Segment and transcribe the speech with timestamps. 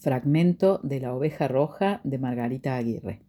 [0.00, 3.20] Fragmento de La oveja roja de Margarita Aguirre.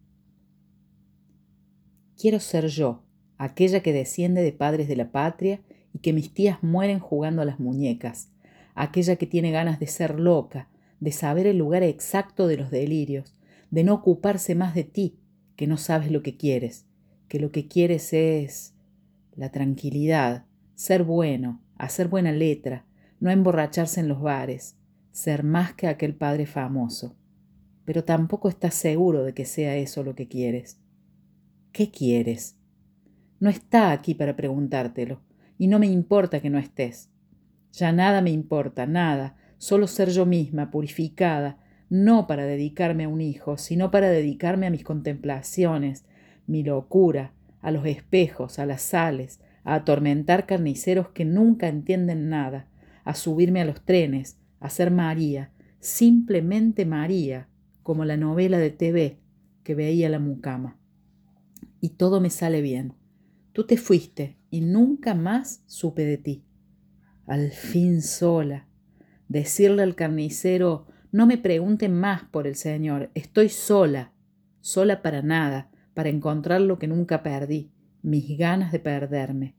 [2.18, 3.02] Quiero ser yo,
[3.36, 5.60] aquella que desciende de padres de la patria
[5.92, 8.30] y que mis tías mueren jugando a las muñecas,
[8.74, 13.38] aquella que tiene ganas de ser loca, de saber el lugar exacto de los delirios,
[13.70, 15.18] de no ocuparse más de ti,
[15.56, 16.86] que no sabes lo que quieres,
[17.28, 18.72] que lo que quieres es
[19.36, 22.86] la tranquilidad, ser bueno, hacer buena letra,
[23.20, 24.78] no emborracharse en los bares,
[25.12, 27.16] ser más que aquel padre famoso,
[27.84, 30.80] pero tampoco estás seguro de que sea eso lo que quieres.
[31.70, 32.56] ¿Qué quieres?
[33.38, 35.20] No está aquí para preguntártelo,
[35.58, 37.10] y no me importa que no estés.
[37.72, 43.20] Ya nada me importa, nada, solo ser yo misma, purificada, no para dedicarme a un
[43.20, 46.04] hijo, sino para dedicarme a mis contemplaciones,
[46.46, 52.66] mi locura, a los espejos, a las sales, a atormentar carniceros que nunca entienden nada,
[53.04, 57.48] a subirme a los trenes, a ser María, simplemente María,
[57.82, 59.18] como la novela de TV
[59.64, 60.78] que veía la mucama.
[61.80, 62.94] Y todo me sale bien.
[63.52, 66.44] Tú te fuiste y nunca más supe de ti.
[67.26, 68.68] Al fin sola.
[69.28, 74.12] Decirle al carnicero, no me pregunten más por el Señor, estoy sola,
[74.60, 79.56] sola para nada, para encontrar lo que nunca perdí, mis ganas de perderme.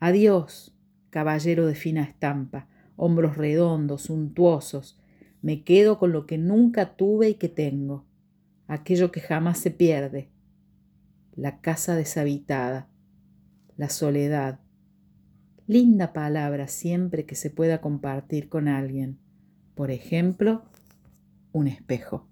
[0.00, 0.74] Adiós,
[1.10, 4.98] caballero de fina estampa, hombros redondos, suntuosos.
[5.42, 8.06] Me quedo con lo que nunca tuve y que tengo,
[8.66, 10.30] aquello que jamás se pierde,
[11.34, 12.88] la casa deshabitada,
[13.76, 14.60] la soledad.
[15.66, 19.18] Linda palabra siempre que se pueda compartir con alguien.
[19.74, 20.64] Por ejemplo,
[21.52, 22.28] un espejo.